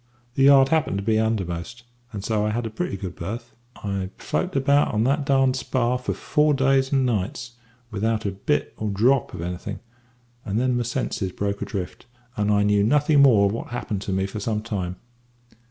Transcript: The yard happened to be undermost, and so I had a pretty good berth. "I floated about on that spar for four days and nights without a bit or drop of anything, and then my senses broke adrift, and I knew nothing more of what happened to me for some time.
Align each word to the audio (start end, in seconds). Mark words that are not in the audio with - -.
The 0.33 0.45
yard 0.45 0.69
happened 0.69 0.97
to 0.97 1.03
be 1.03 1.19
undermost, 1.19 1.83
and 2.11 2.23
so 2.23 2.43
I 2.43 2.49
had 2.49 2.65
a 2.65 2.71
pretty 2.71 2.97
good 2.97 3.15
berth. 3.15 3.53
"I 3.83 4.09
floated 4.17 4.57
about 4.57 4.95
on 4.95 5.03
that 5.03 5.55
spar 5.55 5.99
for 5.99 6.13
four 6.15 6.55
days 6.55 6.91
and 6.91 7.05
nights 7.05 7.51
without 7.91 8.25
a 8.25 8.31
bit 8.31 8.73
or 8.77 8.89
drop 8.89 9.31
of 9.35 9.41
anything, 9.43 9.79
and 10.43 10.59
then 10.59 10.75
my 10.75 10.81
senses 10.81 11.31
broke 11.31 11.61
adrift, 11.61 12.07
and 12.35 12.51
I 12.51 12.63
knew 12.63 12.83
nothing 12.83 13.21
more 13.21 13.45
of 13.45 13.51
what 13.53 13.67
happened 13.67 14.01
to 14.01 14.11
me 14.11 14.25
for 14.25 14.39
some 14.39 14.63
time. 14.63 14.95